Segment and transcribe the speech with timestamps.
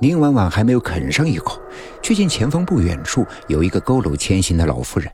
[0.00, 1.60] 宁婉婉还没有啃上一口，
[2.02, 5.10] 却见前方不远处有一个佝偻前行的老妇人。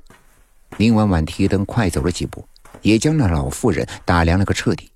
[0.77, 2.47] 宁婉婉提灯快走了几步，
[2.83, 4.91] 也将那老妇人打量了个彻底。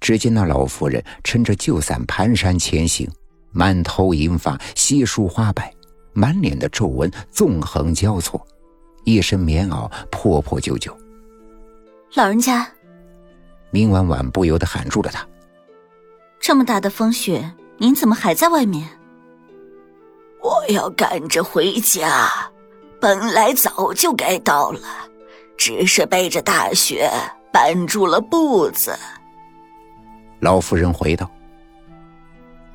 [0.00, 3.08] 只见那老妇人撑着旧伞蹒跚前行，
[3.52, 5.72] 满头银发稀疏花白，
[6.12, 8.44] 满脸的皱纹纵横交错，
[9.04, 10.92] 一身棉袄破破旧旧。
[12.14, 12.68] 老人家，
[13.70, 15.24] 宁婉婉不由得喊住了他
[16.40, 18.88] ：“这么大的风雪，您怎么还在外面？”
[20.62, 22.30] 我要赶着回家，
[23.00, 24.80] 本来早就该到了，
[25.56, 27.10] 只是背着大雪
[27.52, 28.96] 绊住了步子。
[30.38, 31.28] 老妇人回道。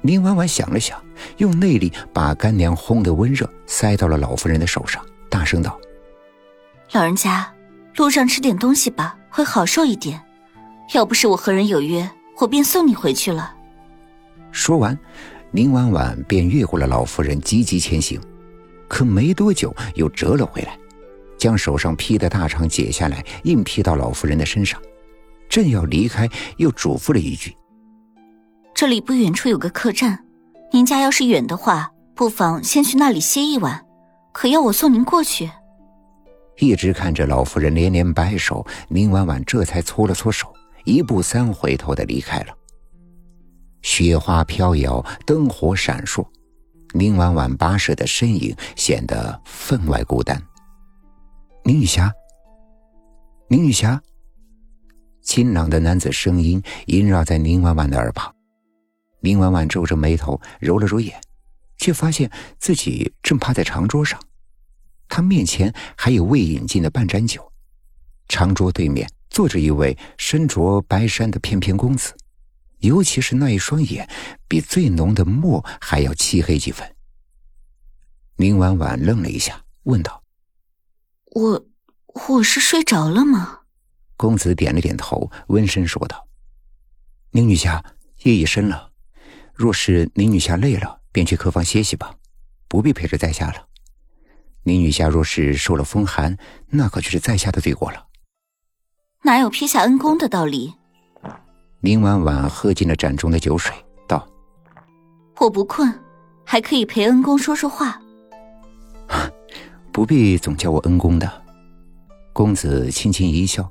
[0.01, 1.01] 林婉婉想了想，
[1.37, 5.77] 用内力把干粮烘得温热，塞到了老妇人的手上，大声道
[6.91, 7.49] ：“老人家，
[7.95, 10.21] 路上吃点东西吧，会好受一点。
[10.93, 13.55] 要不是我和人有约，我便送你回去了。”
[14.51, 14.97] 说完。
[15.51, 18.19] 宁婉婉便越过了老妇人，急急前行，
[18.87, 20.77] 可没多久又折了回来，
[21.37, 24.81] 将手上披的大氅解下来，硬披到老妇人的身上。
[25.49, 27.55] 正要离开，又嘱咐了一句
[28.75, 30.25] ：“这里不远处有个客栈，
[30.71, 33.85] 您家要是远的话，不妨先去那里歇一晚。
[34.33, 35.49] 可要我送您过去？”
[36.59, 42.47] 一直看着老妇人连连摆手，宁婉婉这才搓了搓手，一步三回头的离开了。
[43.87, 46.27] 雪花飘摇，灯火闪烁，
[46.93, 50.39] 宁婉婉跋涉的身影显得分外孤单。
[51.63, 52.11] 宁雨霞，
[53.47, 53.99] 宁雨霞，
[55.21, 58.29] 清朗的男子声音萦绕在宁婉婉的耳旁。
[59.21, 61.17] 宁婉婉皱着眉头，揉了揉眼，
[61.77, 62.29] 却发现
[62.59, 64.19] 自己正趴在长桌上，
[65.07, 67.41] 他面前还有未饮尽的半盏酒，
[68.27, 72.13] 长桌对面坐着一位身着白衫的翩翩公子。
[72.79, 74.09] 尤其是那一双眼，
[74.47, 76.95] 比最浓的墨还要漆黑几分。
[78.35, 80.23] 宁婉婉愣了一下，问道
[81.33, 81.65] ：“我
[82.29, 83.61] 我是睡着了吗？”
[84.15, 86.27] 公子点了点头，温声说道
[87.31, 87.83] ：“宁女侠，
[88.23, 88.91] 夜已深了，
[89.53, 92.15] 若是宁女侠累了，便去客房歇息吧，
[92.67, 93.67] 不必陪着在下了。
[94.63, 96.37] 宁女侠若是受了风寒，
[96.69, 98.07] 那可就是在下的罪过了。
[99.23, 100.75] 哪有撇下恩公的道理？”
[101.79, 103.75] 宁婉婉喝尽了盏中的酒水，
[104.07, 104.27] 道
[105.39, 105.93] ：“我不困，
[106.43, 108.01] 还可以陪恩公说说话。”
[109.93, 111.31] 不必总叫我恩公的。
[112.33, 113.67] 公子轻轻一笑，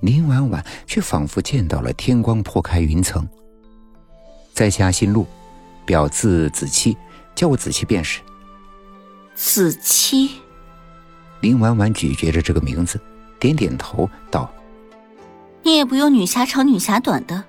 [0.00, 3.26] 林婉婉却仿佛见到了天光破开云层。
[4.52, 5.26] 在下姓陆，
[5.84, 6.96] 表字子期，
[7.34, 8.20] 叫我子期便是。
[9.34, 10.30] 子期。
[11.40, 13.00] 林婉婉咀嚼着这个名字，
[13.38, 14.50] 点点头道。
[15.70, 17.44] 你也不用女侠长女侠短的，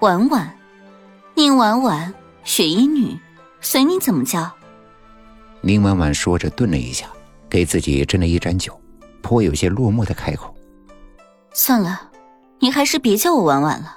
[0.00, 0.52] 婉婉，
[1.36, 2.12] 宁婉婉，
[2.42, 3.16] 雪衣女，
[3.60, 4.50] 随你怎么叫。
[5.60, 7.08] 宁婉婉说着，顿了一下，
[7.48, 8.76] 给自己斟了一盏酒，
[9.22, 10.52] 颇有些落寞的开口
[11.54, 12.10] ：“算了，
[12.58, 13.96] 你还是别叫我婉婉了。”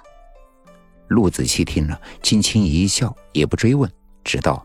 [1.09, 3.91] 陆子期听了，轻轻一笑，也不追问，
[4.23, 4.63] 只道：“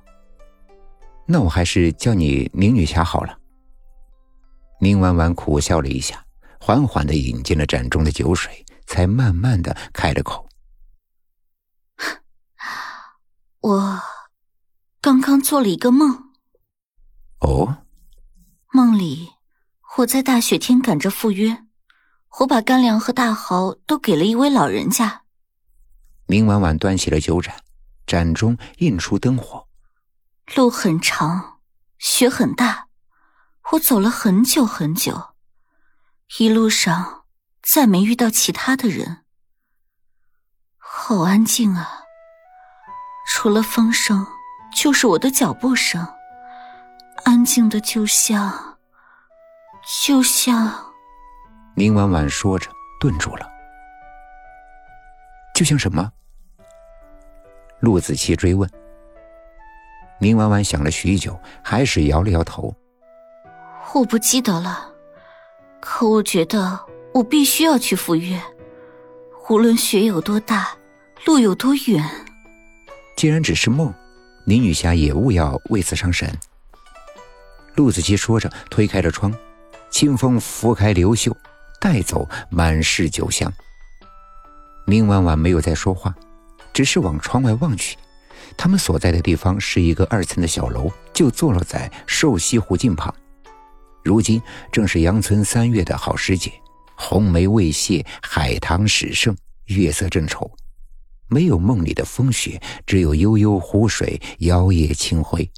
[1.25, 3.35] 那我还是叫你宁女侠好了。”
[4.79, 6.23] 宁婉婉苦笑了一下，
[6.61, 8.63] 缓缓的饮尽了盏中的酒水。
[8.91, 10.49] 才慢慢的开了口。
[13.61, 14.01] 我
[15.01, 16.33] 刚刚做了一个梦。
[17.39, 17.87] 哦。
[18.73, 19.31] 梦里
[19.99, 21.65] 我在大雪天赶着赴约，
[22.41, 25.23] 我把干粮和大蚝都给了一位老人家。
[26.27, 27.55] 明婉婉端起了酒盏，
[28.07, 29.69] 盏中映出灯火。
[30.57, 31.61] 路很长，
[31.99, 32.89] 雪很大，
[33.73, 35.35] 我走了很久很久，
[36.39, 37.20] 一路上。
[37.63, 39.19] 再没遇到其他的人，
[40.79, 42.03] 好安静啊！
[43.29, 44.27] 除了风声，
[44.75, 46.07] 就是我的脚步声，
[47.25, 48.79] 安静的就像，
[50.05, 50.73] 就像……
[51.77, 53.49] 宁婉婉说着，顿住了。
[55.55, 56.11] 就像什么？
[57.81, 58.69] 陆子期追问。
[60.19, 62.75] 宁婉婉想了许久，还是摇了摇头。
[63.95, 64.91] 我不记得了，
[65.81, 66.87] 可我觉得。
[67.13, 68.41] 我必须要去赴约，
[69.49, 70.69] 无论雪有多大，
[71.27, 72.09] 路有多远。
[73.17, 73.93] 既然只是梦，
[74.47, 76.33] 林女侠也勿要为此伤神。
[77.75, 79.35] 陆子期说着，推开了窗，
[79.91, 81.37] 清风拂开流袖，
[81.81, 83.53] 带走满室酒香。
[84.87, 86.15] 林婉婉没有再说话，
[86.73, 87.97] 只是往窗外望去。
[88.57, 93.13] 他们所在的地方是一个二层的小楼，就坐落在瘦西湖近旁。
[94.05, 94.41] 如今
[94.71, 96.53] 正是阳春三月的好时节。
[97.03, 100.49] 红梅未谢，海棠始盛，月色正愁。
[101.29, 105.51] 没有梦里的风雪，只有悠悠湖水摇曳清辉。